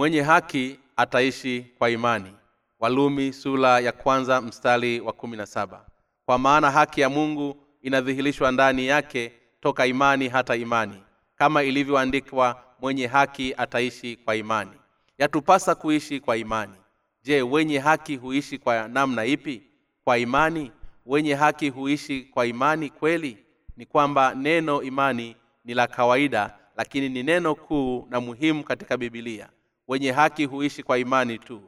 [0.00, 2.32] mwenye haki ataishi kwa imani.
[2.78, 5.86] Walumi sula ya kwanza mstari wa kumi na saba.
[6.26, 11.02] Kwa maana haki ya mungu inadhihirishwa ndani yake toka imani hata imani.
[11.36, 14.70] Kama ilivyoandikwa mwenye haki ataishi kwa imani.
[15.18, 16.74] Yatupasa kuishi kwa imani.
[17.22, 19.62] Je wenye haki huishi kwa namna ipi?
[20.04, 20.72] Kwa imani?
[21.06, 23.38] Wenye haki huishi kwa imani kweli?
[23.76, 29.48] Ni kwamba neno imani ni la kawaida lakini ni neno kuu na muhimu katika bibilia
[29.90, 31.62] wenye haki huishi kwa imani tu.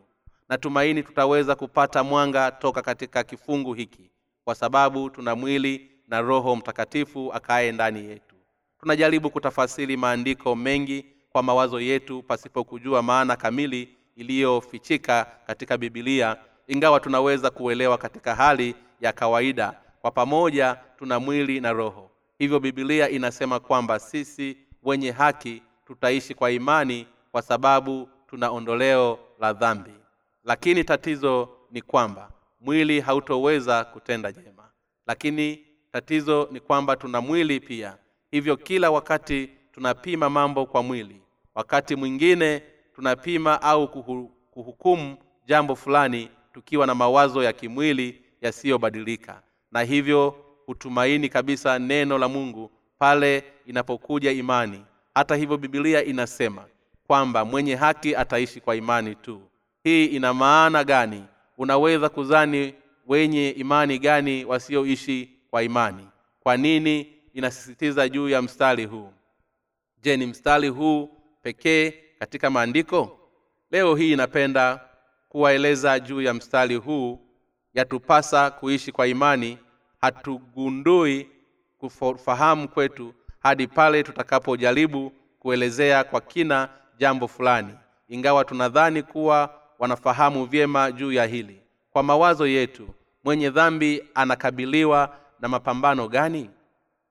[0.49, 4.11] Natumaini tutaweza kupata mwanga toka katika kifungu hiki
[4.45, 8.35] kwa sababu tuna mwili na roho mtakatifu akaye ndani yetu.
[8.81, 17.51] Tunajaribu kutafasiri maandiko mengi kwa mawazo yetu pasipokujua maana kamili iliyofichika katika bibilia ingawa tunaweza
[17.51, 19.75] kuelewa katika hali ya kawaida.
[20.01, 22.11] Kwa pamoja tuna mwili na roho.
[22.39, 29.53] Hivyo bibilia inasema kwamba sisi wenye haki tutaishi kwa imani kwa sababu tuna ondoleo la
[29.53, 29.91] dhambi.
[30.45, 32.31] Lakini tatizo ni kwamba
[32.61, 34.71] mwili hautoweza kutenda jema.
[35.07, 37.97] Lakini tatizo ni kwamba tuna mwili pia.
[38.31, 41.23] Hivyo kila wakati tunapima mambo kwa mwili.
[41.55, 42.63] Wakati mwingine
[42.95, 43.89] tunapima au
[44.51, 49.43] kuhukumu jambo fulani tukiwa na mawazo ya kimwili yasiyobadilika.
[49.73, 50.35] Na hivyo
[50.67, 54.85] hutumaini kabisa neno la mungu pale inapokuja imani.
[55.15, 56.65] Hata hivyo bibilia inasema
[57.13, 59.43] kwamba mwenye haki ataishi kwa imani tu.
[59.85, 61.25] Hii ina maana gani?
[61.59, 62.75] Unaweza kuzani
[63.07, 66.09] wenye imani gani wasioishi kwa imani?
[66.41, 67.13] Kwa nini?
[67.35, 69.13] Inasisitiza juu ya mstari huu.
[70.03, 71.11] Je ni mstari huu
[71.43, 73.19] pekee katika maandiko?
[73.71, 74.81] Leo hii inapenda
[75.29, 77.19] kuwaeleza juu ya mstari huu.
[77.75, 79.59] Yatupasa kuishi kwa imani.
[80.01, 81.29] Hatugundui
[81.79, 86.69] kufahamu kwetu hadi pale tutakapojaribu kuelezea kwa kina
[86.99, 87.75] jambo fulani.
[88.09, 91.63] Ingawa tunadhani kuwa wanafahamu vyema juu ya hili.
[91.91, 92.89] Kwa mawazo yetu
[93.25, 96.51] mwenye dhambi anakabiliwa na mapambano gani?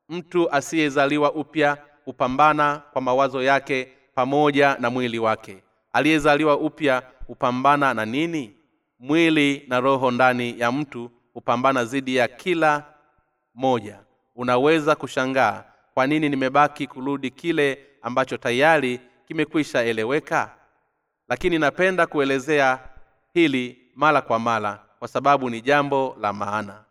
[0.09, 5.63] Mtu asiyezaliwa upya hupambana kwa mawazo yake pamoja na mwili wake.
[5.93, 8.53] Aliyezaliwa upya hupambana na nini?
[8.99, 12.83] Mwili na roho ndani ya mtu hupambana dhidi ya kila
[13.55, 13.99] moja.
[14.35, 15.63] Unaweza kushangaa
[15.93, 18.99] kwa nini nimebaki kurudi kile ambacho tayari
[19.31, 20.55] kimekwisha eleweka?
[21.27, 22.79] Lakini napenda kuelezea
[23.33, 26.83] hili mara kwa mara kwa sababu ni jambo la maana.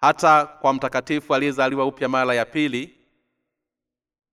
[0.00, 2.94] Hata kwa mtakatifu aliyezaliwa upya mara ya pili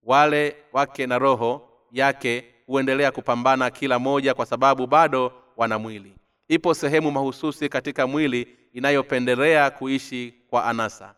[0.03, 6.15] wale wake na roho yake huendelea kupambana kila moja kwa sababu bado wana mwili.
[6.47, 11.15] Ipo sehemu mahususi katika mwili inayopendelea kuishi kwa anasa.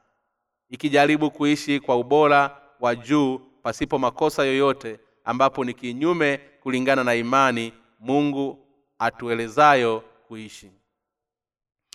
[0.70, 7.74] Ikijaribu kuishi kwa ubora wa juu pasipo makosa yoyote ambapo ni kinyume kulingana na imani
[8.00, 8.68] mungu
[9.00, 10.72] atuelezayo kuishi.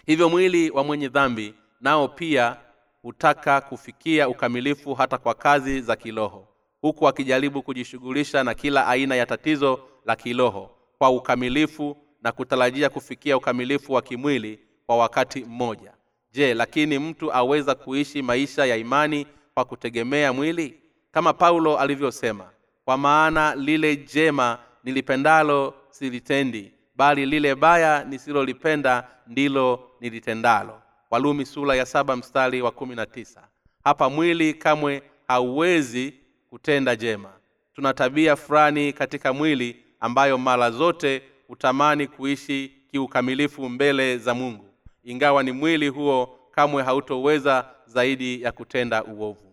[0.07, 2.57] Hivyo mwili wa mwenye dhambi nao pia
[3.03, 6.49] hutaka kufikia ukamilifu hata kwa kazi za kiroho
[6.81, 13.37] huku akijaribu kujishughulisha na kila aina ya tatizo la kiroho kwa ukamilifu na kutarajia kufikia
[13.37, 15.93] ukamilifu wa kimwili kwa wakati mmoja.
[16.33, 20.81] Je lakini mtu aweza kuishi maisha ya imani kwa kutegemea mwili?
[21.13, 22.51] Kama paulo alivyosema
[22.89, 30.83] kwa maana lile jema nilipendalo silitendi bali lile baya nisilolipenda ndilo nilitendalo.
[31.11, 33.49] Walumi sura ya saba mstari wa kumi na tisa.
[33.85, 36.15] Hapa mwili kamwe hauwezi
[36.51, 37.33] kutenda jema.
[37.75, 44.65] Tuna tabia fulani katika mwili ambayo mara zote hutamani kuishi kiukamilifu mbele za mungu.
[45.05, 49.53] Ingawa ni mwili huo kamwe hautoweza zaidi ya kutenda uovu.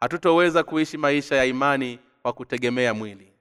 [0.00, 3.32] Hatutoweza kuishi maisha ya imani kwa kutegemea mwili.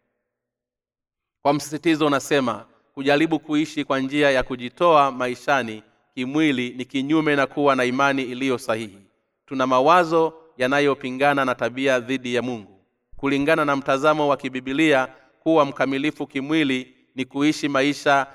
[1.42, 5.83] Kwa msisitizo unasema kujaribu kuishi kwa njia ya kujitoa maishani
[6.15, 9.00] kimwili ni kinyume na kuwa na imani iliyo sahihi.
[9.45, 12.80] Tuna mawazo yanayopingana na tabia dhidi ya mungu.
[13.18, 15.07] Kulingana na mtazamo wa kibibilia
[15.39, 18.27] kuwa mkamilifu kimwili ni kuishi maisha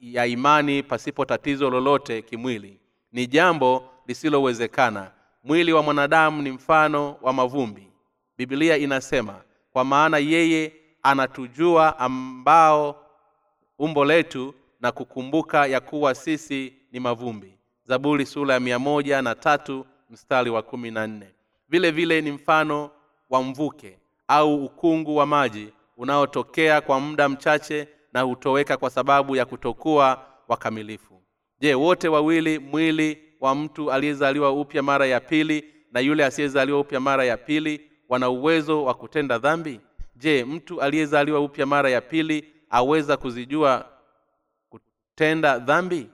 [0.00, 2.80] ya imani pasipo tatizo lolote kimwili.
[3.12, 5.10] Ni jambo lisilowezekana.
[5.44, 7.88] Mwili wa mwanadamu ni mfano wa mavumbi.
[8.38, 9.40] Bibilia inasema
[9.72, 10.72] kwa maana yeye
[11.02, 13.06] anatujua ambao
[13.78, 17.58] umbo letu na kukumbuka ya kuwa sisi ni mavumbi.
[17.84, 21.26] Zaburi sura ya mia na tatu mstari wa kumi na nne.
[21.68, 22.90] Vile vile ni mfano
[23.30, 23.98] wa mvuke
[24.28, 31.22] au ukungu wa maji unaotokea kwa muda mchache na hutoweka kwa sababu ya kutokuwa wakamilifu.
[31.60, 37.00] Je wote wawili mwili wa mtu aliyezaliwa upya mara ya pili na yule asiyezaliwa upya
[37.00, 37.80] mara ya pili
[38.12, 39.80] wana uwezo wa kutenda dhambi?
[40.16, 43.86] Je mtu aliyezaliwa upya mara ya pili aweza kuzijua
[44.70, 46.10] kutenda dhambi?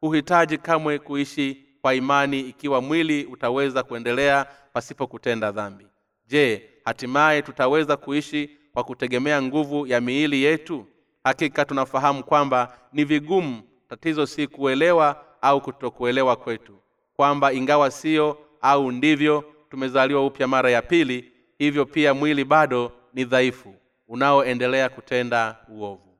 [0.00, 5.86] Huhitaji kamwe kuishi kwa imani ikiwa mwili utaweza kuendelea pasipo kutenda dhambi.
[6.26, 10.86] Je hatimaye tutaweza kuishi kwa kutegemea nguvu ya miili yetu?
[11.24, 16.78] Hakika tunafahamu kwamba ni vigumu tatizo si kuelewa au kutokuelewa kwetu.
[17.16, 23.24] Kwamba ingawa sio au ndivyo tumezaliwa upya mara ya pili hivyo pia mwili bado ni
[23.24, 23.74] dhaifu
[24.08, 26.18] unaoendelea kutenda uovu.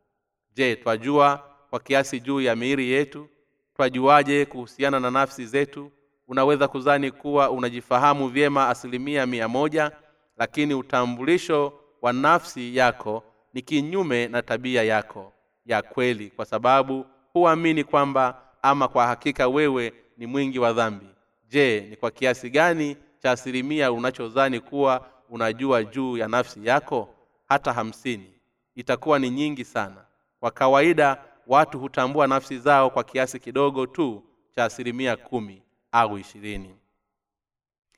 [0.55, 3.29] Je twajua kwa kiasi juu ya miili yetu?
[3.77, 5.91] Twajuaje kuhusiana na nafsi zetu?
[6.29, 9.91] Unaweza kuzani kuwa unajifahamu vyema asilimia mia moja
[10.37, 11.73] lakini utambulisho
[12.03, 13.23] wa nafsi yako
[13.55, 15.33] ni kinyume na tabia yako
[15.67, 21.07] ya kweli kwa sababu huamini kwamba ama kwa hakika wewe ni mwingi wa dhambi.
[21.49, 27.09] Je ni kwa kiasi gani cha asilimia unachozani kuwa unajua juu ya nafsi yako
[27.49, 28.35] hata hamsini.
[28.75, 30.05] Itakuwa ni nyingi sana.
[30.41, 34.23] Kwa kawaida watu hutambua nafsi zao kwa kiasi kidogo tu
[34.55, 35.63] cha asilimia kumi
[35.93, 36.75] au ishirini.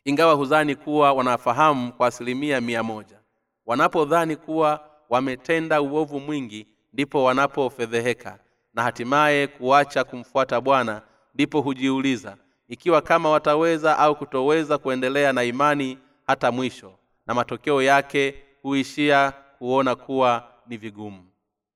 [0.05, 3.19] Ingawa hudhani kuwa wanafahamu kwa asilimia mia moja.
[3.67, 8.39] Wanapodhani kuwa wametenda uovu mwingi ndipo wanapofedheheka
[8.75, 11.03] na hatimaye kuacha kumfuata bwana
[11.35, 12.37] ndipo hujiuliza
[12.69, 16.93] ikiwa kama wataweza au kutoweza kuendelea na imani hata mwisho
[17.27, 21.25] na matokeo yake huishia kuona kuwa ni vigumu.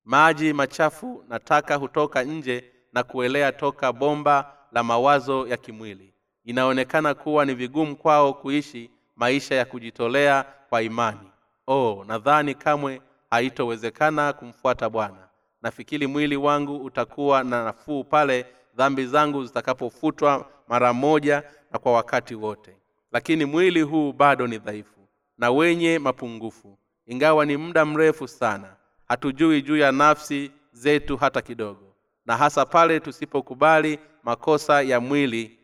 [0.05, 6.15] Maji machafu na taka hutoka nje na kuelea toka bomba la mawazo ya kimwili.
[6.45, 11.31] Inaonekana kuwa ni vigumu kwao kuishi maisha ya kujitolea kwa imani.
[11.67, 13.01] Oh nadhani kamwe
[13.31, 15.29] haitowezekana kumfuata bwana.
[15.63, 18.47] Nafikiri mwili wangu utakuwa na nafuu pale
[18.77, 22.77] dhambi zangu zitakapofutwa mara moja na kwa wakati wote.
[23.13, 24.96] Lakini mwili huu bado ni dhaifu
[25.39, 26.79] na wenye mapungufu.
[27.07, 28.77] Ingawa ni muda mrefu sana
[29.09, 31.95] hatujui juu ya nafsi zetu hata kidogo
[32.27, 35.59] na hasa pale tusipokubali makosa ya mwili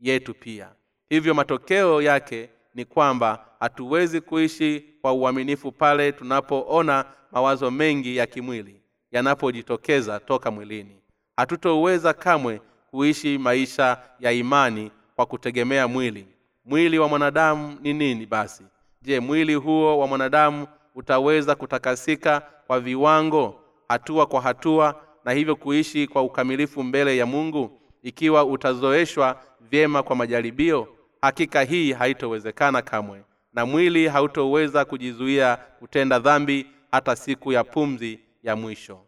[0.00, 0.68] yetu pia.
[1.08, 8.80] Hivyo matokeo yake ni kwamba hatuwezi kuishi kwa uaminifu pale tunapoona mawazo mengi ya kimwili
[9.12, 10.96] yanapojitokeza toka mwilini.
[11.36, 12.60] Hatutoweza kamwe
[12.90, 16.26] kuishi maisha ya imani kwa kutegemea mwili.
[16.64, 18.64] Mwili wa mwanadamu ni nini basi
[19.02, 26.06] je mwili huo wa mwanadamu utaweza kutakasika kwa viwango hatua kwa hatua na hivyo kuishi
[26.06, 30.88] kwa ukamilifu mbele ya mungu ikiwa utazoeshwa vyema kwa majaribio?
[31.22, 38.56] Hakika hii haitowezekana kamwe na mwili hautoweza kujizuia kutenda dhambi hata siku ya pumzi ya
[38.56, 39.00] mwisho.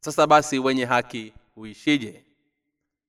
[0.00, 2.24] Sasa basi wenye haki huishije?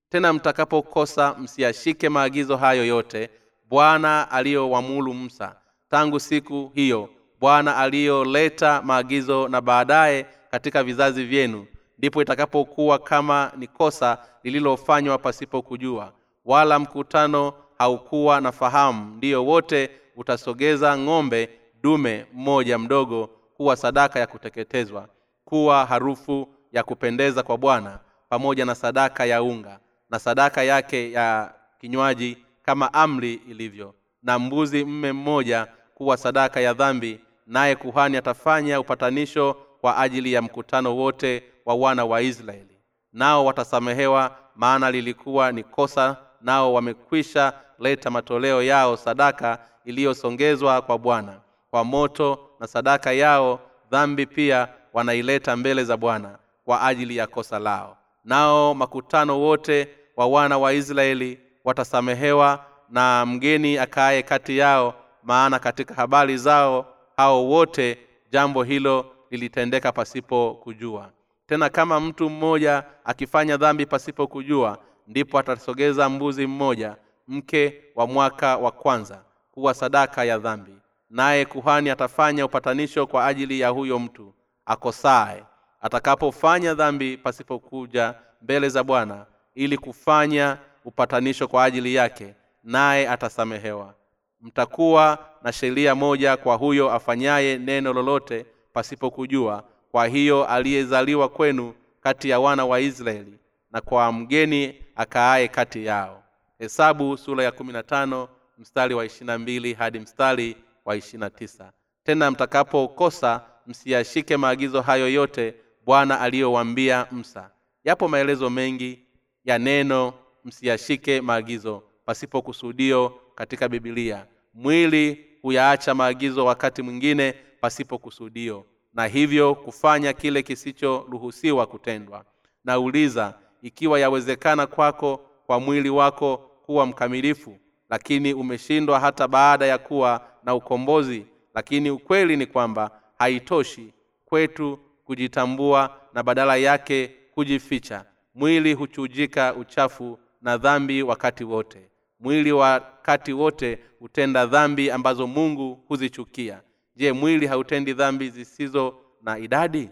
[0.10, 3.30] Tena mtakapokosa msiyashike maagizo hayo yote
[3.72, 5.56] bwana aliyowamulu musa.
[5.90, 7.10] Tangu siku hiyo
[7.40, 11.66] bwana aliyoleta maagizo na baadaye katika vizazi vyenu
[11.98, 16.14] ndipo itakapokuwa kama ni kosa lililofanywa pasipo kujua
[16.46, 21.50] wala mkutano haukuwa na fahamu ndiyo wote utasogeza ng'ombe
[21.84, 25.08] dume mmoja mdogo kuwa sadaka ya kuteketezwa
[25.46, 29.80] kuwa harufu ya kupendeza kwa bwana pamoja na sadaka ya unga
[30.10, 32.38] na sadaka yake ya kinywaji
[32.72, 33.94] kama amri ilivyo.
[34.24, 40.42] Na mbuzi mme mmoja kuwa sadaka ya dhambi naye kuhani atafanya upatanisho kwa ajili ya
[40.42, 42.78] mkutano wote wa wana wa israeli.
[43.14, 51.40] Nao watasamehewa maana lilikuwa ni kosa nao wamekwisha leta matoleo yao sadaka iliyosongezwa kwa bwana.
[51.72, 53.60] Kwa moto na sadaka yao
[53.92, 57.98] dhambi pia wanaileta mbele za bwana kwa ajili ya kosa lao.
[58.26, 59.88] Nao makutano wote
[60.18, 66.86] wa wana wa israeli watasamehewa na mgeni akaye kati yao maana katika habari zao
[67.18, 67.98] hao wote
[68.32, 71.12] jambo hilo lilitendeka pasipo kujua.
[71.48, 74.78] Tena kama mtu mmoja akifanya dhambi pasipo kujua
[75.08, 76.96] ndipo atasogeza mbuzi mmoja
[77.28, 80.76] mke wa mwaka wa kwanza kuwa sadaka ya dhambi.
[81.10, 84.34] Naye kuhani atafanya upatanisho kwa ajili ya huyo mtu
[84.66, 85.44] akosaye.
[85.82, 89.26] Atakapofanya dhambi pasipokuja mbele za bwana
[89.56, 92.34] ili kufanya upatanisho kwa ajili yake
[92.64, 93.94] naye atasamehewa.
[94.42, 102.30] Mtakuwa na sheria moja kwa huyo afanyaye neno lolote pasipokujua kwa hiyo aliyezaliwa kwenu kati
[102.30, 103.40] ya wana wa israeli
[103.72, 106.24] na kwa mgeni akaaye kati yao.
[106.60, 111.72] Hesabu sura ya kumi na tano mstari wa ishirina mbili hadi mstari wa ishirina tisa.
[112.04, 115.54] Tena mtakapokosa msiyashike maagizo hayo yote
[115.86, 117.50] bwana aliyowambia msa
[117.84, 119.00] yapo maelezo mengi
[119.46, 120.14] ya neno
[120.46, 129.56] msiyashike maagizo pasipo kusudio katika bibilia mwili huyaacha maagizo wakati mwingine pasipo kusudio na hivyo
[129.56, 132.26] kufanya kile kisichoruhusiwa kutendwa.
[132.66, 137.58] Nauliza ikiwa yawezekana kwako kwa mwili wako kuwa mkamilifu
[137.90, 143.94] lakini umeshindwa hata baada ya kuwa na ukombozi lakini ukweli ni kwamba haitoshi
[144.26, 148.06] kwetu kujitambua na badala yake kujificha.
[148.36, 151.90] Mwili huchujika uchafu na dhambi wakati wote.
[152.20, 156.62] Mwili wakati wote hutenda dhambi ambazo mungu huzichukia.
[156.96, 159.90] Je mwili hautendi dhambi zisizo na idadi?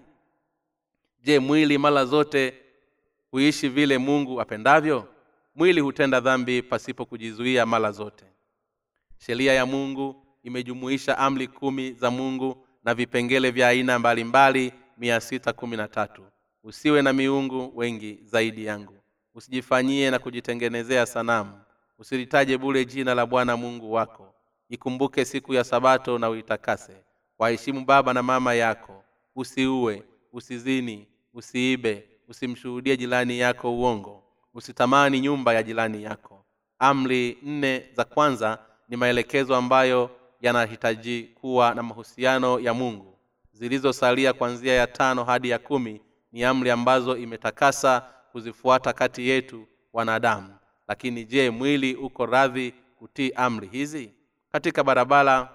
[1.24, 2.54] Je mwili mara zote
[3.32, 5.08] huishi vile mungu apendavyo?
[5.56, 8.26] Mwili hutenda dhambi pasipo kujizuia mara zote.
[9.18, 15.54] Sheria ya mungu imejumuisha amri kumi za mungu na vipengele vya aina mbalimbali mia sita
[15.54, 16.24] kumi na tatu.
[16.64, 18.99] Usiwe na miungu wengi zaidi yangu
[19.36, 21.60] usijifanyie na kujitengenezea sanamu.
[22.00, 24.34] Usilitaje bule jina la bwana mungu wako.
[24.70, 26.94] Ikumbuke siku ya sabato na uitakase.
[27.40, 29.04] Waheshimu baba na mama yako.
[29.36, 34.24] Usiue usizini usiibe usimshuhudie jirani yako uongo.
[34.54, 36.46] Usitamani nyumba ya jirani yako.
[36.80, 38.60] Amri nne za kwanza
[38.90, 40.10] ni maelekezo ambayo
[40.42, 43.18] yanahitaji kuwa na mahusiano ya mungu.
[43.54, 50.56] Zilizosalia kwanzia ya tano hadi ya kumi ni amri ambazo imetakasa kuzifuata kati yetu wanadamu.
[50.88, 54.14] Lakini je mwili uko radhi kutii amri hizi?
[54.52, 55.50] Katika barabara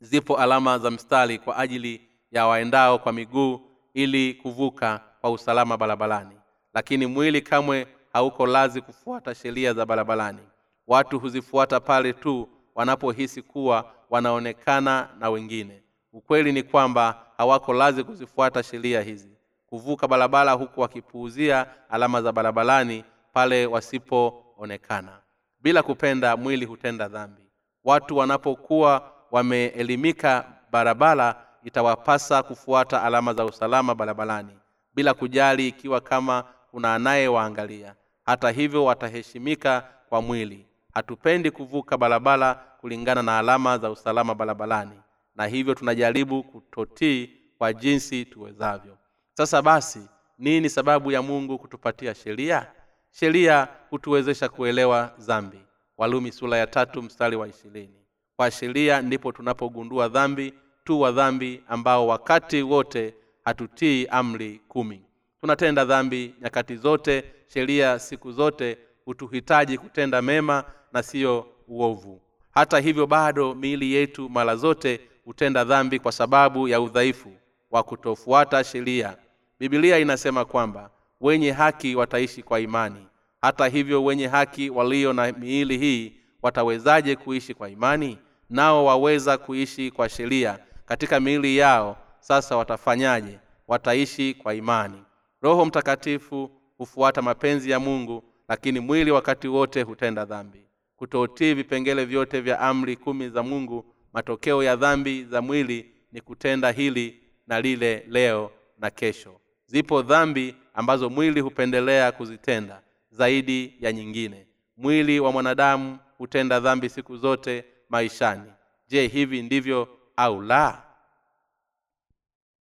[0.00, 3.60] zipo alama za mstari kwa ajili ya waendao kwa miguu
[3.94, 6.36] ili kuvuka kwa usalama barabarani.
[6.74, 10.38] Lakini mwili kamwe hauko lazi kufuata sheria za barabarani.
[10.86, 15.82] Watu huzifuata pale tu wanapohisi kuwa wanaonekana na wengine.
[16.12, 19.33] Ukweli ni kwamba hawako lazi kuzifuata sheria hizi
[19.74, 25.18] kuvuka barabara huku wakipuuzia alama za barabarani pale wasipoonekana.
[25.60, 27.42] Bila kupenda mwili hutenda dhambi.
[27.84, 34.58] Watu wanapokuwa wameelimika barabara itawapasa kufuata alama za usalama barabarani
[34.94, 37.94] bila kujali ikiwa kama kuna anayewaangalia.
[38.26, 40.66] Hata hivyo wataheshimika kwa mwili.
[40.92, 45.00] Hatupendi kuvuka barabara kulingana na alama za usalama barabarani
[45.36, 48.96] na hivyo tunajaribu kutotii kwa jinsi tuwezavyo
[49.36, 50.00] sasa basi
[50.38, 52.66] nini sababu ya mungu kutupatia sheria?
[53.10, 55.58] Sheria hutuwezesha kuelewa dhambi.
[55.98, 58.00] Walumi sura ya tatu mstari wa ishirini.
[58.36, 63.14] Kwa sheria ndipo tunapogundua dhambi tu wa dhambi ambao wakati wote
[63.44, 65.02] hatutii amri kumi.
[65.40, 72.20] Tunatenda dhambi nyakati zote sheria siku zote hutuhitaji kutenda mema na siyo uovu.
[72.50, 77.32] Hata hivyo bado miili yetu mara zote hutenda dhambi kwa sababu ya udhaifu
[77.70, 79.16] wa kutofuata sheria
[79.60, 83.06] bibilia inasema kwamba wenye haki wataishi kwa imani.
[83.42, 88.18] Hata hivyo wenye haki walio na miili hii watawezaje kuishi kwa imani?
[88.50, 90.58] Nao waweza kuishi kwa sheria.
[90.86, 93.38] Katika miili yao sasa watafanyaje?
[93.68, 95.02] Wataishi kwa imani.
[95.42, 100.66] Roho mtakatifu hufuata mapenzi ya mungu lakini mwili wakati wote hutenda dhambi.
[100.96, 106.70] Kutotii vipengele vyote vya amri kumi za mungu matokeo ya dhambi za mwili ni kutenda
[106.70, 109.40] hili na lile leo na kesho
[109.74, 114.46] zipo dhambi ambazo mwili hupendelea kuzitenda zaidi ya nyingine.
[114.76, 118.52] Mwili wa mwanadamu hutenda dhambi siku zote maishani.
[118.88, 120.82] Je hivi ndivyo au la?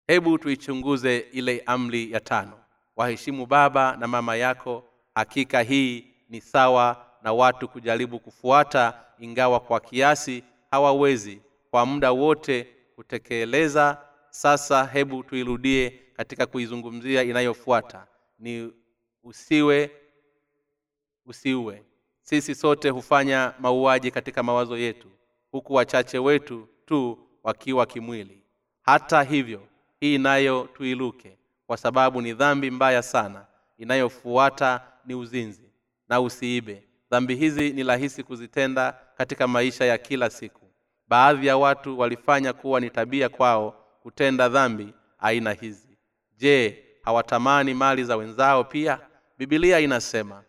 [0.07, 2.59] Hebu tuichunguze ile amri ya tano.
[2.97, 9.81] Waheshimu baba na mama yako hakika hii ni sawa na watu kujaribu kufuata ingawa kwa
[9.81, 11.40] kiasi hawawezi.
[11.71, 13.99] Kwa muda wote kutekeleza
[14.31, 18.07] sasa hebu tuirudie katika kuizungumzia inayofuata
[18.39, 18.73] ni
[19.25, 19.91] usiwe
[21.27, 21.85] usiue.
[22.23, 25.09] Sisi sote hufanya mauaji katika mawazo yetu
[25.50, 28.43] huku wachache wetu tu wakiwa kimwili.
[28.83, 29.62] Hata hivyo
[30.00, 33.47] hii nayo tuiluke kwa sababu ni dhambi mbaya sana.
[33.79, 35.71] Inayofuata ni uzinzi
[36.09, 36.89] na usiibe.
[37.11, 40.67] Dhambi hizi ni rahisi kuzitenda katika maisha ya kila siku.
[41.09, 45.90] Baadhi ya watu walifanya kuwa ni tabia kwao kutenda dhambi aina hizi
[46.41, 48.99] je hawatamani mali za wenzao pia?
[49.39, 50.43] Bibilia inasema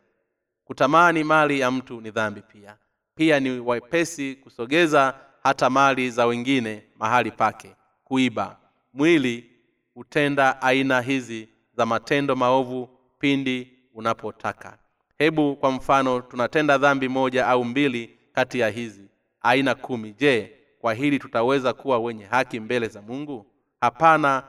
[0.66, 2.78] kutamani mali ya mtu ni dhambi pia.
[3.16, 7.76] Pia ni wepesi kusogeza hata mali za wengine mahali pake.
[8.04, 8.58] Kuiba.
[8.94, 9.52] Mwili
[9.94, 14.78] hutenda aina hizi za matendo maovu pindi unapotaka.
[15.18, 19.10] Hebu kwa mfano tunatenda dhambi moja au mbili kati ya hizi.
[19.42, 20.14] Aina kumi.
[20.14, 23.46] Je kwa hili tutaweza kuwa wenye haki mbele za mungu?
[23.82, 24.44] Hapana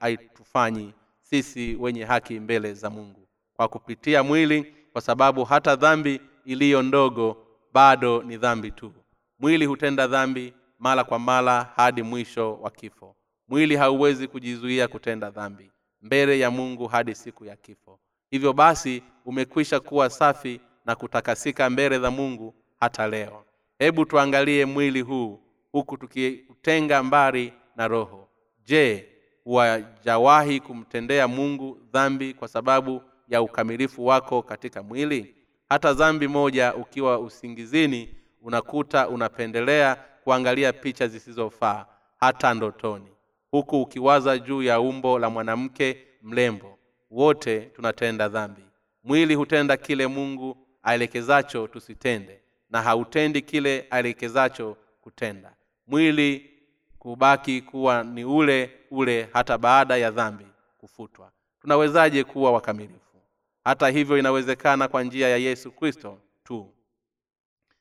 [0.00, 3.28] haitufanyi sisi wenye haki mbele za mungu.
[3.56, 8.92] Kwa kupitia mwili kwa sababu hata dhambi iliyo ndogo bado ni dhambi tu.
[9.38, 13.16] Mwili hutenda dhambi mara kwa mara hadi mwisho wa kifo.
[13.48, 15.70] Mwili hauwezi kujizuia kutenda dhambi
[16.02, 18.00] mbele ya mungu hadi siku ya kifo.
[18.30, 23.44] Hivyo basi umekwisha kuwa safi na kutakasika mbele za mungu hata leo.
[23.78, 25.40] Hebu tuangalie mwili huu
[25.72, 28.28] huku tukiutenga mbali na roho.
[28.64, 29.08] Je
[29.48, 35.34] wajawahi kumtendea mungu dhambi kwa sababu ya ukamilifu wako katika mwili?
[35.68, 41.86] Hata dhambi moja ukiwa usingizini unakuta unapendelea kuangalia picha zisizofaa
[42.20, 43.08] hata ndotoni.
[43.50, 46.78] Huku ukiwaza juu ya umbo la mwanamke mlembo
[47.10, 48.62] wote tunatenda dhambi.
[49.04, 52.40] Mwili hutenda kile mungu aelekezacho tusitende
[52.70, 55.52] na hautendi kile aelekezacho kutenda.
[55.86, 56.50] Mwili
[56.98, 60.46] kubaki kuwa ni ule ule hata baada ya dhambi
[60.78, 61.32] kufutwa.
[61.60, 63.20] Tunawezaje kuwa wakamilifu?
[63.64, 66.74] Hata hivyo inawezekana kwa njia ya yesu kristo tu.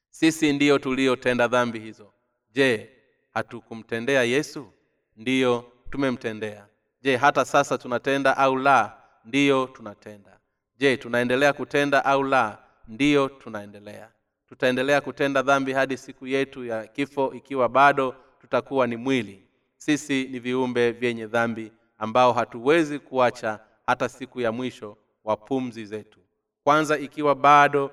[0.09, 2.13] Sisi ndiyo tuliotenda dhambi hizo.
[2.51, 2.89] Je
[3.33, 4.73] hatukumtendea yesu?
[5.15, 6.67] Ndiyo tumemtendea.
[7.01, 8.97] Je hata sasa tunatenda au la?
[9.25, 10.39] Ndiyo tunatenda.
[10.77, 12.57] Je tunaendelea kutenda au la?
[12.87, 14.09] Ndiyo tunaendelea.
[14.49, 18.15] Tutaendelea kutenda dhambi hadi siku yetu ya kifo ikiwa bado
[18.47, 19.43] tutakuwa ni mwili.
[19.77, 26.19] Sisi ni viumbe vyenye dhambi ambao hatuwezi kuacha hata siku ya mwisho wa pumzi zetu.
[26.63, 27.91] Kwanza ikiwa bado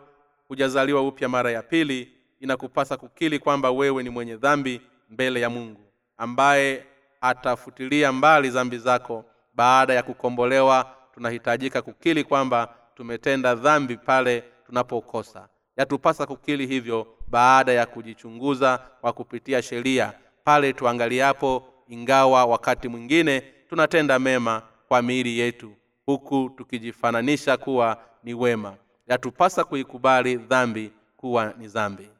[0.48, 4.80] hujazaliwa upya mara ya pili inakupasa kukili kwamba wewe ni mwenye dhambi
[5.10, 5.80] mbele ya mungu
[6.16, 6.86] ambaye
[7.20, 9.24] atafutilia mbali dhambi zako.
[9.54, 15.48] Baada ya kukombolewa tunahitajika kukili kwamba tumetenda dhambi pale tunapokosa.
[15.76, 20.12] Yatupasa kukili hivyo baada ya kujichunguza kwa kupitia sheria
[20.44, 28.76] pale tuangaliapo ingawa wakati mwingine tunatenda mema kwa miili yetu huku tukijifananisha kuwa ni wema.
[29.06, 32.10] Yatupasa kuikubali dhambi kuwa ni dhambi.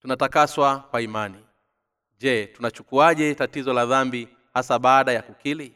[0.00, 1.44] Tunatakaswa kwa imani.
[2.18, 5.74] Je tunachukuaje tatizo la dhambi hasa baada ya kukili?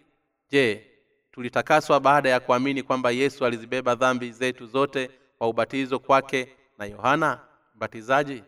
[0.50, 0.86] Je
[1.32, 7.40] tulitakaswa baada ya kuamini kwamba yesu alizibeba dhambi zetu zote kwa ubatizo kwake na yohana
[7.74, 8.42] mbatizaji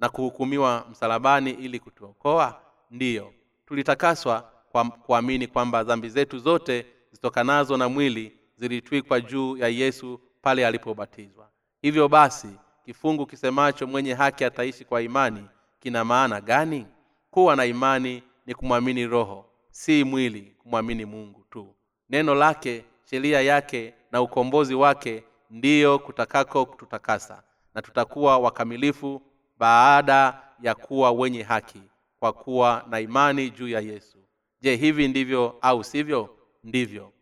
[0.00, 2.60] na kuhukumiwa msalabani ili kutuokoa?
[2.90, 3.32] Ndiyo.
[3.66, 10.66] Tulitakaswa kwa kuamini kwamba dhambi zetu zote zitokanazo na mwili zilitwikwa juu ya yesu pale
[10.66, 11.48] alipobatizwa.
[11.82, 12.48] Hivyo basi
[12.84, 15.44] kifungu kisemacho mwenye haki ataishi kwa imani
[15.80, 16.86] kina maana gani?
[17.30, 21.74] Kuwa na imani ni kumwamini roho si mwili kumwamini mungu tu.
[22.10, 27.42] Neno lake sheria yake na ukombozi wake ndiyo kutakako kututakasa
[27.74, 29.22] na tutakuwa wakamilifu
[29.58, 31.82] baada ya kuwa wenye haki
[32.20, 34.18] kwa kuwa na imani juu ya yesu.
[34.60, 36.36] Je hivi ndivyo au sivyo?
[36.64, 37.12] Ndivyo.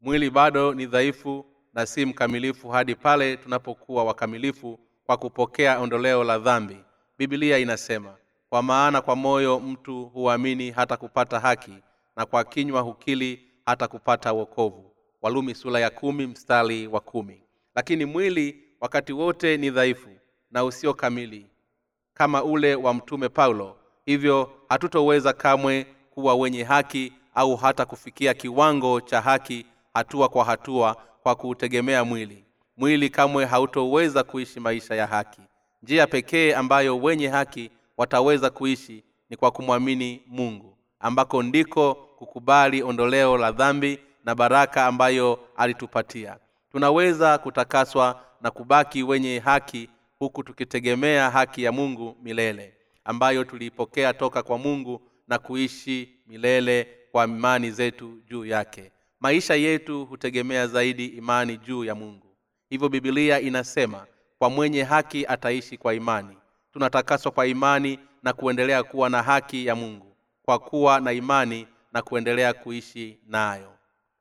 [0.00, 6.38] Mwili bado ni dhaifu na si mkamilifu hadi pale tunapokuwa wakamilifu kwa kupokea ondoleo la
[6.38, 6.76] dhambi.
[7.18, 8.16] Bibilia inasema
[8.48, 11.74] kwa maana kwa moyo mtu huamini hata kupata haki
[12.16, 14.92] na kwa kinywa hukili hata kupata wokovu.
[15.22, 17.42] Walumi sula ya kumi mstari wa kumi.
[17.74, 20.19] Lakini mwili wakati wote ni dhaifu
[20.50, 21.46] na usio kamili
[22.14, 23.76] kama ule wa mtume paulo.
[24.06, 30.96] Hivyo hatutoweza kamwe kuwa wenye haki au hata kufikia kiwango cha haki hatua kwa hatua
[31.22, 32.44] kwa kuutegemea mwili.
[32.76, 35.40] Mwili kamwe hautoweza kuishi maisha ya haki.
[35.82, 43.38] Njia pekee ambayo wenye haki wataweza kuishi ni kwa kumwamini mungu ambako ndiko kukubali ondoleo
[43.38, 46.36] la dhambi na baraka ambayo alitupatia.
[46.72, 49.88] Tunaweza kutakaswa na kubaki wenye haki
[50.20, 57.24] huku tukitegemea haki ya mungu milele ambayo tuliipokea toka kwa mungu na kuishi milele kwa
[57.24, 58.92] imani zetu juu yake.
[59.20, 62.36] Maisha yetu hutegemea zaidi imani juu ya mungu.
[62.70, 64.06] Hivyo bibilia inasema
[64.38, 66.36] kwa mwenye haki ataishi kwa imani.
[66.72, 72.02] Tunatakaswa kwa imani na kuendelea kuwa na haki ya mungu kwa kuwa na imani na
[72.02, 73.72] kuendelea kuishi nayo.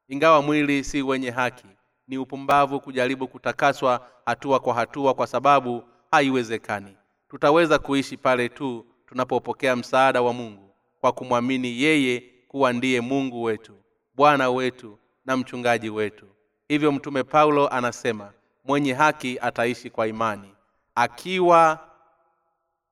[0.08, 1.68] Ingawa mwili si wenye haki
[2.10, 6.98] ni upumbavu kujaribu kutakaswa hatua kwa hatua kwa sababu haiwezekani.
[7.30, 10.70] Tutaweza kuishi pale tu tunapopokea msaada wa mungu
[11.02, 13.74] kwa kumwamini yeye kuwa ndiye mungu wetu
[14.16, 16.26] bwana wetu na mchungaji wetu.
[16.68, 18.32] Hivyo mtume paulo anasema
[18.66, 20.54] mwenye haki ataishi kwa imani
[20.96, 21.80] akiwa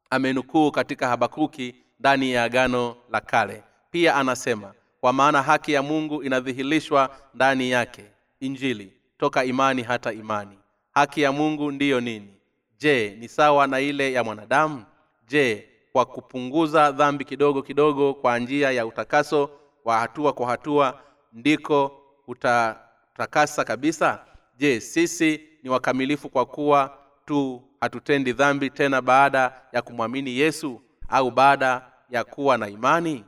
[0.10, 3.63] amenukuu katika habakuki ndani ya agano la kale.
[3.91, 8.06] Pia anasema kwa maana haki ya mungu inadhihirishwa ndani yake
[8.39, 10.58] injili toka imani hata imani.
[10.93, 12.34] Haki ya mungu ndiyo nini?
[12.80, 14.84] Je ni sawa na ile ya mwanadamu?
[15.27, 19.49] Je kwa kupunguza dhambi kidogo kidogo kwa njia ya utakaso
[19.86, 21.01] wa hatua kwa hatua
[21.34, 24.25] ndiko utatakasa kabisa?
[24.58, 31.32] Je sisi ni wakamilifu kwa kuwa tu hatutendi dhambi tena baada ya kumwamini yesu au
[31.32, 33.23] baada ya kuwa na imani?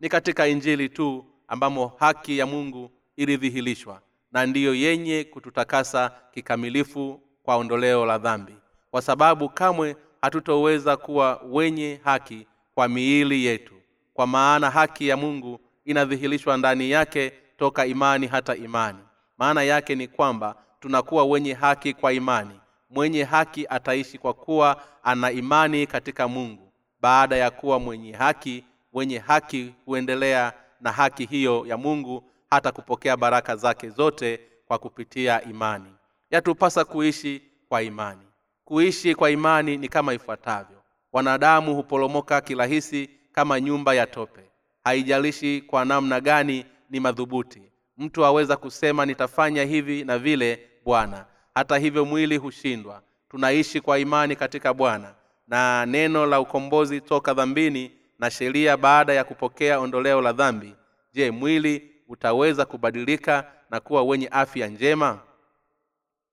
[0.00, 4.00] Ni katika injili tu ambamo haki ya mungu ilidhihirishwa
[4.32, 8.54] na ndiyo yenye kututakasa kikamilifu kwa ondoleo la dhambi.
[8.90, 13.74] Kwa sababu kamwe hatutoweza kuwa wenye haki kwa miili yetu.
[14.14, 18.98] Kwa maana haki ya mungu inadhihirishwa ndani yake toka imani hata imani.
[19.38, 22.60] Maana yake ni kwamba tunakuwa wenye haki kwa imani.
[22.90, 26.72] Mwenye haki ataishi kwa kuwa ana imani katika mungu.
[27.00, 33.16] Baada ya kuwa mwenye haki mwenye haki huendelea na haki hiyo ya mungu hata kupokea
[33.16, 35.94] baraka zake zote kwa kupitia imani.
[36.30, 38.22] Yatupasa kuishi kwa imani.
[38.64, 40.76] Kuishi kwa imani ni kama ifuatavyo.
[41.12, 44.40] Wanadamu huporomoka kirahisi kama nyumba ya tope.
[44.84, 47.62] Haijalishi kwa namna gani ni madhubuti.
[47.98, 51.26] Mtu aweza kusema nitafanya hivi na vile bwana.
[51.54, 53.02] Hata hivyo mwili hushindwa.
[53.28, 55.14] Tunaishi kwa imani katika bwana.
[55.48, 60.74] Na neno la ukombozi toka dhambini na sheria baada ya kupokea ondoleo la dhambi.
[61.12, 65.18] Je mwili utaweza kubadilika na kuwa wenye afya njema?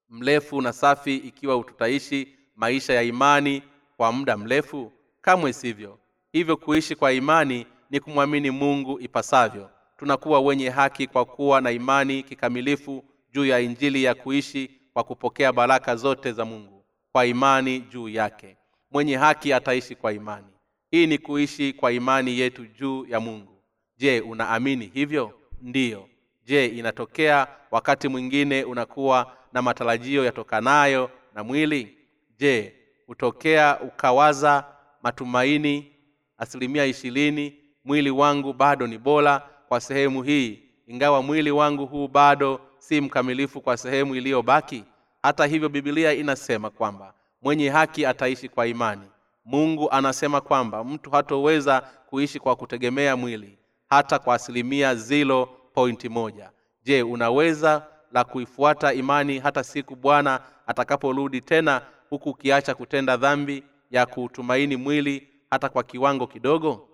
[0.10, 3.64] Mrefu na safi ikiwa tutaishi maisha ya imani
[3.98, 4.92] kwa muda mrefu?
[5.22, 6.00] Kamwe sivyo.
[6.32, 9.70] Hivyo kuishi kwa imani ni kumwamini mungu ipasavyo.
[9.98, 15.54] Tunakuwa wenye haki kwa kuwa na imani kikamilifu juu ya injili ya kuishi kwa kupokea
[15.54, 18.58] baraka zote za mungu kwa imani juu yake.
[18.92, 20.48] Mwenye haki ataishi kwa imani.
[20.92, 23.64] Hii ni kuishi kwa imani yetu juu ya mungu.
[23.98, 26.10] Je unaamini hivyo ndiyo.
[26.46, 31.98] Je inatokea wakati mwingine unakuwa na matarajio yatokanayo na mwili?
[32.38, 32.74] Je
[33.08, 34.66] hutokea ukawaza
[35.04, 35.92] matumaini
[36.38, 42.62] asilimia ishirini mwili wangu bado ni bora kwa sehemu hii ingawa mwili wangu huu bado
[42.80, 44.84] si mkamilifu kwa sehemu iliyobaki?
[45.24, 49.08] Hata hivyo bibilia inasema kwamba mwenye haki ataishi kwa imani.
[49.46, 53.58] Mungu anasema kwamba mtu hatoweza kuishi kwa kutegemea mwili
[53.90, 56.52] hata kwa asilimia zilo pointi moja.
[56.84, 64.06] Je unaweza la kuifuata imani hata siku bwana atakaporudi tena huku ukiacha kutenda dhambi ya
[64.06, 66.90] kuutumaini mwili hata kwa kiwango kidogo?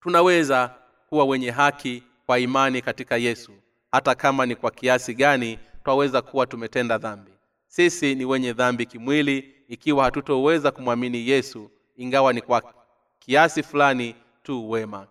[0.00, 0.74] Tunaweza
[1.08, 3.52] kuwa wenye haki kwa imani katika yesu.
[3.92, 7.30] Hata kama ni kwa kiasi gani twaweza kuwa tumetenda dhambi.
[7.68, 12.74] Sisi ni wenye dhambi kimwili ikiwa hatutoweza kumwamini yesu ingawa ni kwa
[13.18, 15.06] kiasi fulani tu wema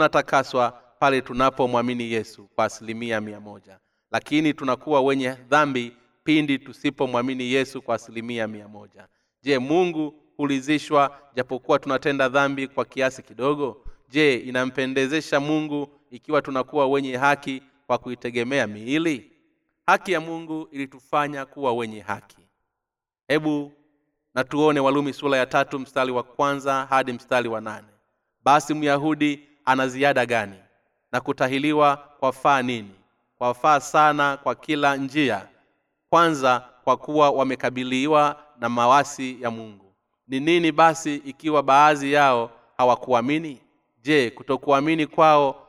[0.00, 3.78] tunatakaswa pale tunapomwamini yesu kwa asilimia mia moja.
[4.10, 9.08] Lakini tunakuwa wenye dhambi pindi tusipomwamini yesu kwa asilimia mia moja.
[9.42, 13.84] Je mungu hulizishwa japokuwa tunatenda dhambi kwa kiasi kidogo?
[14.08, 19.32] Je inampendezesha mungu ikiwa tunakuwa wenye haki kwa kuitegemea miili?
[19.86, 22.36] Haki ya mungu ilitufanya kuwa wenye haki.
[23.28, 23.72] Hebu
[24.34, 27.88] na tuone walumi sura ya tatu mstari wa kwanza hadi mstari wa nane.
[28.44, 30.56] Basi myahudi ana ziada gani?
[31.12, 32.94] Na kutahiliwa kwa faa nini?
[33.38, 35.46] Kwa faa sana kwa kila njia.
[36.10, 39.94] Kwanza kwa kuwa wamekabiliwa na mawasi ya mungu.
[40.28, 43.60] Ni nini basi ikiwa baadhi yao hawakuamini?
[44.02, 45.66] Je kutokuamini kwao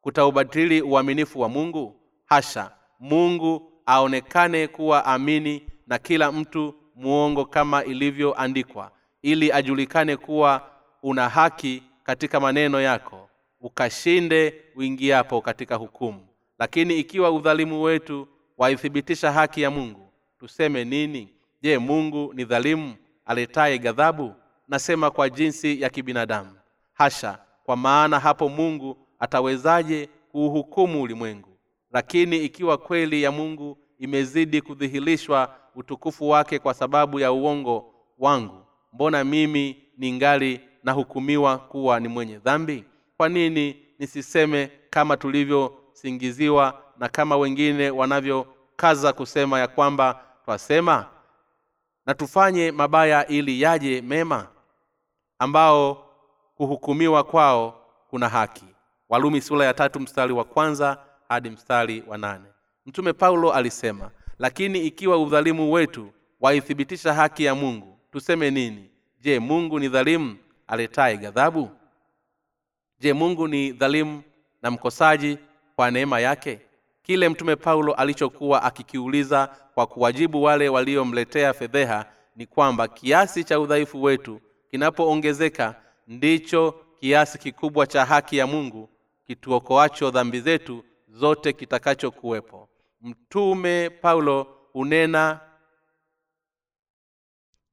[0.00, 1.96] kutaubatili uaminifu wa mungu?
[2.26, 2.70] Hasha!
[3.00, 8.90] Mungu aonekane kuwa amini na kila mtu muongo kama ilivyoandikwa
[9.22, 10.70] ili ajulikane kuwa
[11.02, 13.28] una haki katika maneno yako
[13.60, 16.26] ukashinde uingiapo katika hukumu.
[16.58, 21.28] Lakini ikiwa udhalimu wetu waithibitisha haki ya mungu tuseme nini?
[21.62, 22.94] Je mungu ni dhalimu
[23.26, 24.34] aletaye ghadhabu?
[24.68, 26.50] Nasema kwa jinsi ya kibinadamu.
[26.92, 31.48] Hasha kwa maana hapo mungu atawezaje kuuhukumu ulimwengu?
[31.92, 39.24] Lakini ikiwa kweli ya mungu imezidi kudhihirishwa utukufu wake kwa sababu ya uongo wangu mbona
[39.24, 42.84] mimi ningali nahukumiwa kuwa ni mwenye dhambi?
[43.16, 51.06] Kwa nini nisiseme kama tulivyosingiziwa na kama wengine wanavyokaza kusema ya kwamba twasema?
[52.06, 54.46] Na tufanye mabaya ili yaje mema
[55.38, 56.06] ambao
[56.54, 58.64] kuhukumiwa kwao kuna haki.
[59.08, 62.44] Walumi sura ya tatu mstari wa kwanza hadi mstari wa nane.
[62.86, 68.90] Mtume paulo alisema lakini ikiwa udhalimu wetu waithibitisha haki ya mungu tuseme nini?
[69.20, 70.36] Je mungu ni dhalimu
[70.70, 71.70] aletaye ghadhabu?
[72.98, 74.22] Je mungu ni dhalimu
[74.62, 75.38] na mkosaji
[75.76, 76.60] kwa neema yake?
[77.02, 82.04] Kile mtume paulo alichokuwa akikiuliza kwa kuwajibu wale waliomletea fedheha
[82.36, 85.74] ni kwamba kiasi cha udhaifu wetu kinapoongezeka
[86.06, 88.88] ndicho kiasi kikubwa cha haki ya mungu
[89.26, 92.68] kituokoacho dhambi zetu zote kitakachokuwepo.
[93.00, 95.40] Mtume paulo hunena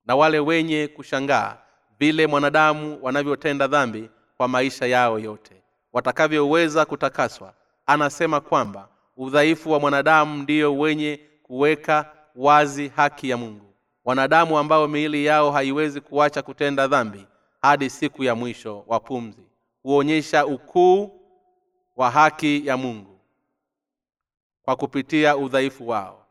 [0.05, 1.57] na wale wenye kushangaa
[1.99, 5.63] vile mwanadamu wanavyotenda dhambi kwa maisha yao yote.
[5.93, 7.53] Watakavyoweza kutakaswa
[7.85, 13.73] anasema kwamba udhaifu wa mwanadamu ndiyo wenye kuweka wazi haki ya mungu.
[14.05, 17.25] Wanadamu ambao miili yao haiwezi kuacha kutenda dhambi
[17.61, 19.41] hadi siku ya mwisho wa pumzi
[19.83, 21.21] huonyesha ukuu
[21.95, 23.19] wa haki ya mungu
[24.63, 26.25] kwa kupitia udhaifu wao.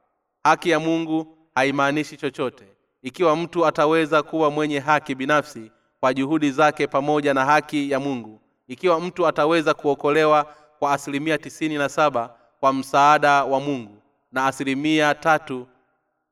[0.44, 2.64] Haki ya mungu haimaanishi chochote
[3.06, 8.40] ikiwa mtu ataweza kuwa mwenye haki binafsi kwa juhudi zake pamoja na haki ya mungu.
[8.68, 15.14] Ikiwa mtu ataweza kuokolewa kwa asilimia tisini na saba kwa msaada wa mungu na asilimia
[15.14, 15.66] tatu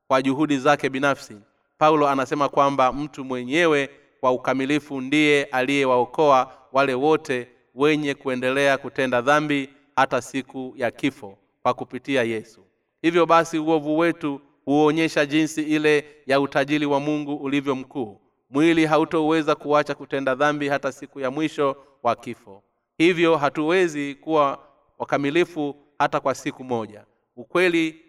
[0.07, 1.37] kwa juhudi zake binafsi
[1.77, 9.69] paulo anasema kwamba mtu mwenyewe kwa ukamilifu ndiye aliyewaokoa wale wote wenye kuendelea kutenda dhambi
[9.95, 12.61] hata siku ya kifo kwa kupitia yesu.
[13.01, 18.21] Hivyo basi uovu wetu huonyesha jinsi ile ya utajiri wa mungu ulivyo mkuu.
[18.49, 22.63] Mwili hautoweza kuacha kutenda dhambi hata siku ya mwisho wa kifo.
[22.97, 24.59] Hivyo hatuwezi kuwa
[24.99, 27.05] wakamilifu hata kwa siku moja.
[27.35, 28.01] Ukweli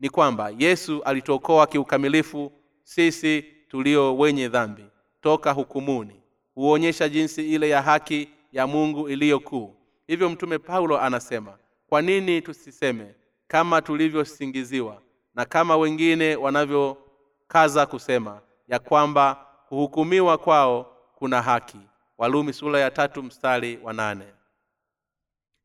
[0.00, 4.84] ni kwamba yesu alituokoa kiukamilifu sisi tulio wenye dhambi
[5.20, 6.20] toka hukumuni.
[6.54, 9.74] Huonyesha jinsi ile ya haki ya mungu iliyo kuu.
[10.06, 13.14] Hivyo mtume paulo anasema kwa nini tusiseme
[13.48, 15.02] kama tulivyosingiziwa
[15.38, 21.78] na kama wengine wanavyokaza kusema ya kwamba kuhukumiwa kwao kuna haki.
[22.18, 24.24] Walumi sura ya tatu mstari wa nane.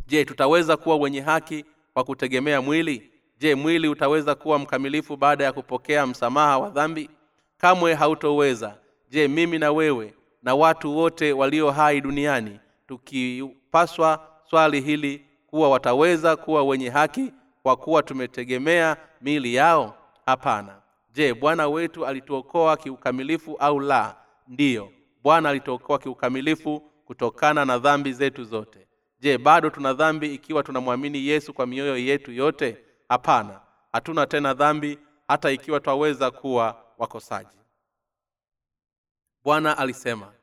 [0.08, 3.12] Je tutaweza kuwa wenye haki kwa kutegemea mwili?
[3.38, 7.10] Je mwili utaweza kuwa mkamilifu baada ya kupokea msamaha wa dhambi?
[7.58, 8.78] Kamwe hautoweza.
[9.10, 16.36] Je mimi na wewe na watu wote walio hai duniani tukipaswa swali hili kuwa wataweza
[16.36, 17.34] kuwa wenye haki
[17.64, 19.98] kwa kuwa tumetegemea miili yao?
[20.26, 20.82] Hapana.
[21.14, 24.18] Je bwana wetu alituokoa kiukamilifu au la?
[24.48, 24.92] Ndiyo
[25.24, 28.88] bwana alituokoa kiukamilifu kutokana na dhambi zetu zote.
[29.20, 32.78] Je bado tuna dhambi ikiwa tunamwamini yesu kwa mioyo yetu yote?
[33.10, 37.58] Hapana hatuna tena dhambi hata ikiwa twaweza kuwa wakosaji.
[39.44, 40.34] Bwana alisema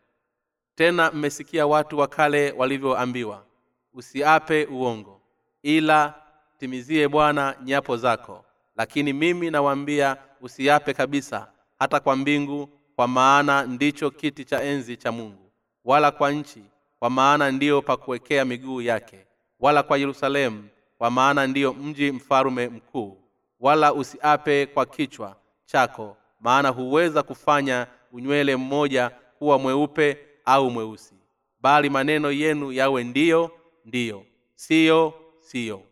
[0.75, 3.45] tena mmesikia watu wa kale walivyoambiwa
[3.93, 5.21] usiape uongo
[5.63, 6.20] ila
[6.61, 8.45] timizie bwana nyapo zako.
[8.77, 15.13] Lakini mimi nawaambia usiape kabisa hata kwa mbingu kwa maana ndicho kiti cha enzi cha
[15.13, 15.51] mungu.
[15.85, 16.63] Wala kwa nchi
[16.99, 19.27] kwa maana ndiyo pa kuwekea miguu yake.
[19.61, 20.69] Wala kwa yerusalemu
[20.99, 23.19] kwa maana ndiyo mji mfalume mkuu.
[23.61, 31.15] Wala usiape kwa kichwa chako maana huweza kufanya unywele mmoja kuwa mweupe au mweusi.
[31.61, 33.51] Bali maneno yenu yawe ndiyo
[33.85, 34.25] ndiyo.
[34.55, 35.83] Siyo siyo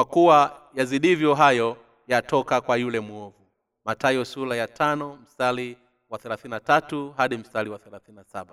[0.00, 1.76] kwa kuwa yazidivyo hayo
[2.08, 3.46] yatoka kwa yule mwovu.
[3.84, 5.76] Matayo sura ya tano mstari
[6.10, 8.44] wa 33 hadi mstari wa 37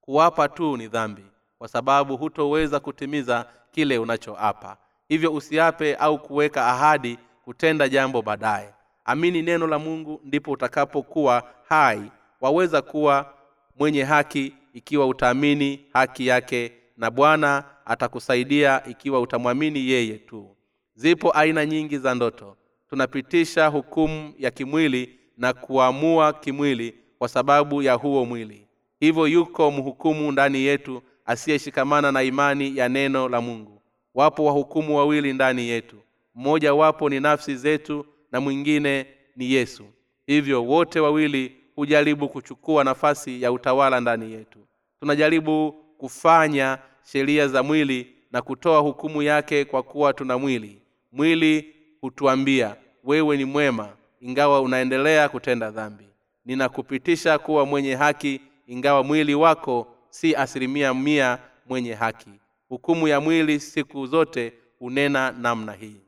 [0.00, 1.24] kuwapa tu ni dhambi
[1.58, 4.76] kwa sababu hutoweza kutimiza kile unachoapa.
[5.08, 8.74] Hivyo usiape au kuweka ahadi kutenda jambo baadaye.
[9.04, 12.10] Amini neno la mungu ndipo utakapokuwa hai.
[12.40, 13.34] Waweza kuwa
[13.78, 20.54] mwenye haki ikiwa utaamini haki yake na bwana atakusaidia ikiwa utamwamini yeye tu
[20.94, 22.56] zipo aina nyingi za ndoto.
[22.90, 28.66] Tunapitisha hukumu ya kimwili na kuamua kimwili kwa sababu ya huo mwili.
[29.00, 33.82] Hivyo yuko mhukumu ndani yetu asiyeshikamana na imani ya neno la mungu.
[34.14, 35.96] Wapo wahukumu wawili ndani yetu.
[36.34, 39.84] Mmoja wapo ni nafsi zetu na mwingine ni yesu.
[40.26, 44.58] Hivyo wote wawili hujaribu kuchukua nafasi ya utawala ndani yetu.
[45.00, 46.78] Tunajaribu kufanya
[47.12, 50.82] sheria za mwili na kutoa hukumu yake kwa kuwa tuna mwili
[51.14, 53.88] mwili hutuambia wewe ni mwema
[54.20, 56.08] ingawa unaendelea kutenda dhambi.
[56.44, 62.30] Ninakupitisha kuwa mwenye haki ingawa mwili wako si asilimia mia mwenye haki.
[62.68, 66.00] Hukumu ya mwili siku zote hunena namna hii.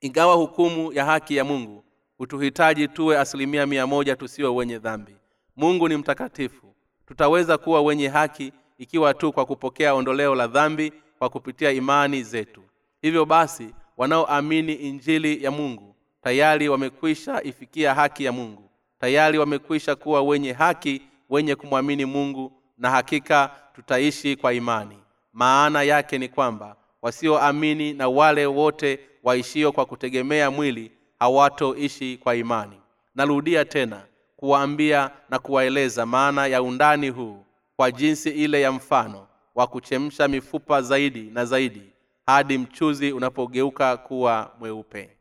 [0.00, 1.84] Ingawa hukumu ya haki ya mungu
[2.18, 5.16] hutuhitaji tuwe asilimia mia moja tusiwe wenye dhambi.
[5.56, 6.74] Mungu ni mtakatifu.
[7.06, 12.62] Tutaweza kuwa wenye haki ikiwa tu kwa kupokea ondoleo la dhambi kwa kupitia imani zetu.
[13.02, 18.70] Hivyo basi wanaoamini injili ya mungu tayari wamekwisha ifikia haki ya mungu.
[19.00, 24.98] Tayari wamekwisha kuwa wenye haki wenye kumwamini mungu na hakika tutaishi kwa imani.
[25.32, 32.76] Maana yake ni kwamba wasioamini na wale wote waishio kwa kutegemea mwili hawatoishi kwa imani.
[33.14, 34.02] Narudia tena
[34.36, 37.44] kuwaambia na kuwaeleza maana ya undani huu
[37.76, 41.82] kwa jinsi ile ya mfano wa kuchemsha mifupa zaidi na zaidi
[42.26, 45.16] hadi mchuzi unapogeuka kuwa mweupe.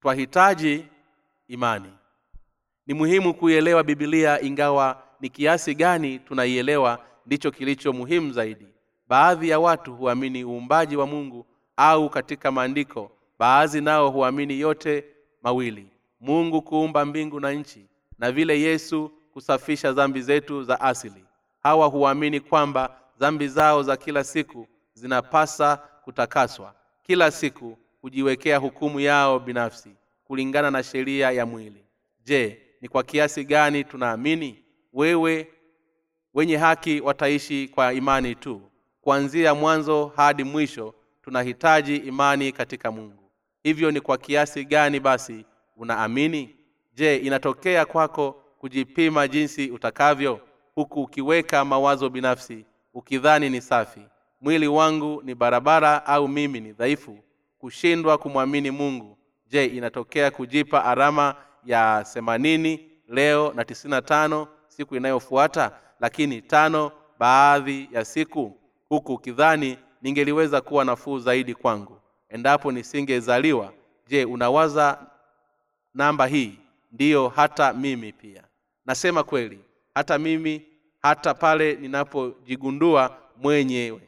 [0.00, 0.84] Twahitaji
[1.48, 1.92] imani.
[2.86, 8.66] Ni muhimu kuielewa bibilia ingawa ni kiasi gani tunaielewa ndicho kilicho muhimu zaidi.
[9.08, 15.04] Baadhi ya watu huamini uumbaji wa mungu au katika maandiko baadhi nao huamini yote
[15.42, 15.88] mawili.
[16.20, 17.86] Mungu kuumba mbingu na nchi
[18.18, 21.24] na vile yesu kusafisha dhambi zetu za asili.
[21.62, 26.74] Hawa huamini kwamba dhambi zao za kila siku zinapasa kutakaswa.
[27.02, 29.90] Kila siku hujiwekea hukumu yao binafsi
[30.24, 31.84] kulingana na sheria ya mwili.
[32.24, 34.64] Je ni kwa kiasi gani tunaamini?
[34.92, 35.48] Wewe
[36.34, 38.62] wenye haki wataishi kwa imani tu.
[39.00, 43.30] Kuanzia mwanzo hadi mwisho tunahitaji imani katika mungu.
[43.62, 45.44] Hivyo ni kwa kiasi gani basi
[45.76, 46.56] unaamini?
[46.94, 50.40] Je inatokea kwako kujipima jinsi utakavyo?
[50.74, 54.00] Huku ukiweka mawazo binafsi ukidhani ni safi
[54.42, 57.18] mwili wangu ni barabara au mimi ni dhaifu
[57.58, 59.18] kushindwa kumwamini mungu.
[59.48, 65.72] Je inatokea kujipa arama ya themanini leo na tisini na tano siku inayofuata?
[66.00, 68.56] Lakini tano baadhi ya siku
[68.88, 72.00] huku kidhani ningeliweza kuwa nafuu zaidi kwangu.
[72.28, 73.72] Endapo nisingezaliwa
[74.08, 75.06] je unawaza
[75.94, 76.58] namba hii?
[76.92, 78.42] Ndiyo hata mimi pia.
[78.86, 79.60] Nasema kweli
[79.94, 80.66] hata mimi
[81.02, 84.00] hata pale ninapojigundua mwenyewe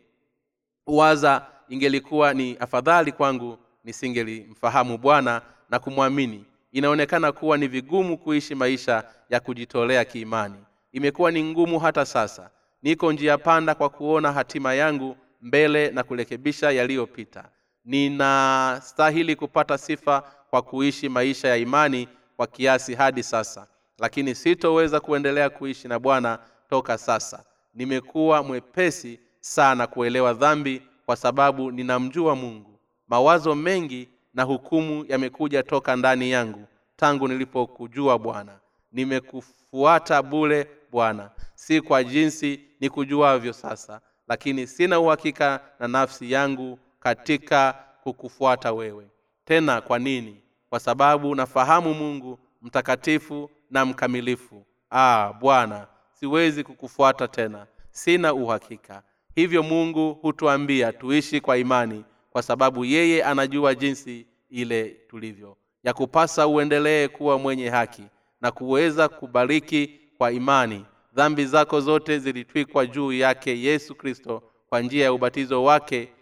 [0.87, 6.45] waza ingelikuwa ni afadhali kwangu nisingelimfahamu bwana na kumwamini.
[6.73, 10.57] Inaonekana kuwa ni vigumu kuishi maisha ya kujitolea kiimani.
[10.93, 12.51] Imekuwa ni ngumu hata sasa.
[12.83, 17.45] Niko njia panda kwa kuona hatima yangu mbele na kurekebisha yaliyopita.
[17.85, 20.21] Ninastahili kupata sifa
[20.51, 23.67] kwa kuishi maisha ya imani kwa kiasi hadi sasa.
[23.99, 26.39] Lakini sitoweza kuendelea kuishi na bwana
[26.71, 27.45] toka sasa.
[27.75, 32.79] Nimekuwa mwepesi sana kuelewa dhambi kwa sababu ninamjua mungu.
[33.09, 38.59] Mawazo mengi na hukumu yamekuja toka ndani yangu tangu nilipokujua bwana.
[38.93, 41.31] Nimekufuata bule bwana.
[41.55, 49.07] Si kwa jinsi nikujuavyo sasa lakini sina uhakika na nafsi yangu katika kukufuata wewe.
[49.45, 50.43] Tena kwa nini?
[50.71, 54.65] Kwa sababu nafahamu mungu mtakatifu na mkamilifu.
[54.91, 57.67] Ah bwana siwezi kukufuata tena.
[57.91, 59.03] Sina uhakika
[59.35, 65.57] hivyo mungu hutuambia tuishi kwa imani kwa sababu yeye anajua jinsi ile tulivyo.
[65.85, 68.03] Ya kupasa uendelee kuwa mwenye haki
[68.41, 70.85] na kuweza kubariki kwa imani.
[71.15, 76.13] Dhambi zako zote zilitwikwa juu yake yesu kristo kwa njia ya ubatizo wake.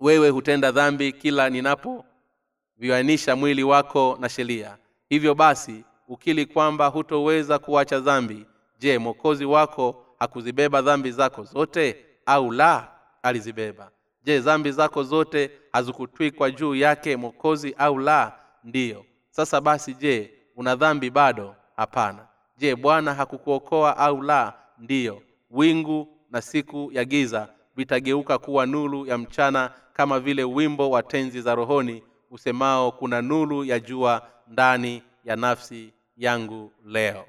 [0.00, 4.78] Wewe hutenda dhambi kila ninapovianisha mwili wako na sheria.
[5.08, 8.46] Hivyo basi ukili kwamba hutoweza kuacha dhambi
[8.78, 12.88] je mwokozi wako hakuzibeba dhambi zako zote au la
[13.22, 13.90] alizibeba?
[14.24, 18.32] Je dhambi zako zote hazikutwikwa juu yake mwokozi au la?
[18.64, 19.04] Ndiyo.
[19.30, 21.54] Sasa basi je una dhambi bado?
[21.76, 22.26] Hapana.
[22.56, 24.54] Je bwana hakukuokoa au la?
[24.78, 25.22] Ndiyo.
[25.50, 31.40] Wingu na siku ya giza vitageuka kuwa nulu ya mchana kama vile wimbo wa tenzi
[31.40, 37.24] za rohoni usemao kuna nuru ya jua ndani ya nafsi yangu leo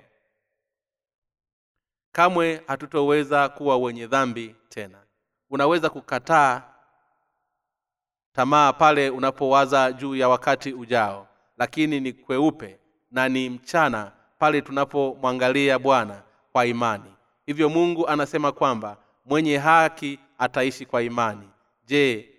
[2.19, 4.97] kamwe hatutoweza kuwa wenye dhambi tena.
[5.49, 6.61] Unaweza kukataa
[8.33, 11.27] tamaa pale unapowaza juu ya wakati ujao
[11.57, 12.79] lakini ni kweupe
[13.11, 17.13] na ni mchana pale tunapomwangalia bwana kwa imani.
[17.45, 21.49] Hivyo mungu anasema kwamba mwenye haki ataishi kwa imani.
[21.85, 22.29] Je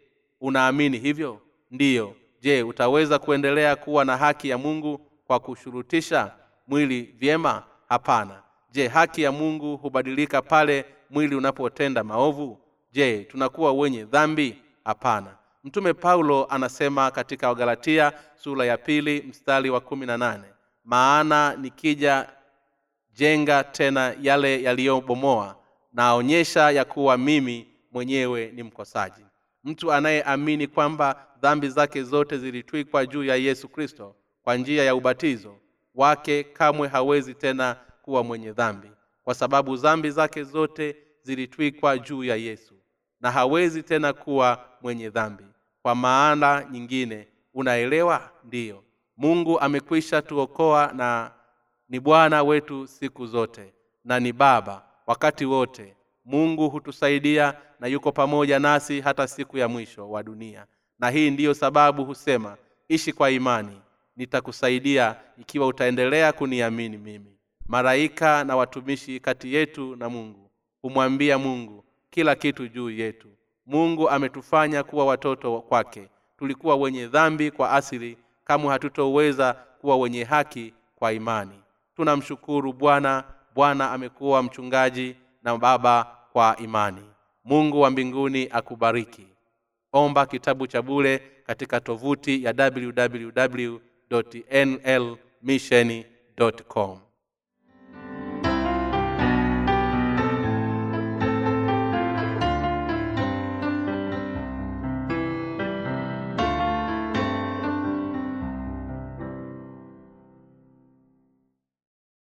[0.41, 1.41] unaamini hivyo?
[1.71, 2.17] Ndiyo.
[2.41, 6.33] Je utaweza kuendelea kuwa na haki ya mungu kwa kushurutisha
[6.69, 7.63] mwili vyema?
[7.89, 12.59] Hapana je haki ya mungu hubadilika pale mwili unapotenda maovu?
[12.93, 14.57] Je tunakuwa wenye dhambi?
[14.85, 15.37] Hapana.
[15.65, 20.45] Mtume paulo anasema katika wagalatia sura ya pili mstari wa kumi na nane
[20.85, 22.29] maana nikija
[23.15, 25.57] jenga tena yale yaliyobomoa
[25.93, 29.25] naonyesha ya kuwa mimi mwenyewe ni mkosaji.
[29.65, 34.15] Mtu anayeamini kwamba dhambi zake zote zilitwikwa juu ya yesu kristo
[34.45, 35.57] kwa njia ya ubatizo
[35.95, 37.77] wake kamwe hawezi tena
[38.11, 38.91] kuwa mwenye dhambi
[39.25, 42.75] kwa sababu dhambi zake zote zilitwikwa juu ya yesu
[43.21, 45.45] na hawezi tena kuwa mwenye dhambi.
[45.83, 48.31] Kwa maana nyingine unaelewa?
[48.45, 48.85] Ndiyo.
[49.17, 51.31] Mungu amekwisha tuokoa na
[51.89, 53.73] ni bwana wetu siku zote
[54.05, 55.97] na ni baba wakati wote.
[56.25, 60.67] Mungu hutusaidia na yuko pamoja nasi hata siku ya mwisho wa dunia.
[60.99, 62.57] Na hii ndiyo sababu husema
[62.89, 63.81] ishi kwa imani
[64.17, 67.40] nitakusaidia ikiwa utaendelea kuniamini mimi
[67.71, 70.51] malaika na watumishi kati yetu na mungu
[70.83, 73.29] humwambia mungu kila kitu juu yetu.
[73.67, 76.09] Mungu ametufanya kuwa watoto kwake.
[76.39, 81.61] Tulikuwa wenye dhambi kwa asili kama hatutoweza kuwa wenye haki kwa imani.
[81.97, 83.25] Tunamshukuru bwana.
[83.55, 87.03] Bwana amekuwa mchungaji na baba kwa imani.
[87.45, 89.27] Mungu wa mbinguni akubariki.
[89.93, 93.79] Omba kitabu cha bule katika tovuti ya www
[95.43, 96.05] nlmission
[96.69, 96.99] com.